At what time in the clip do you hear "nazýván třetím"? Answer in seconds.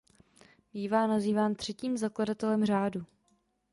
1.07-1.97